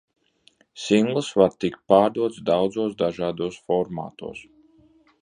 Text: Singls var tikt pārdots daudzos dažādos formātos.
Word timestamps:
Singls 0.83 1.29
var 1.41 1.53
tikt 1.65 1.79
pārdots 1.95 2.41
daudzos 2.51 2.99
dažādos 3.05 3.63
formātos. 3.69 4.47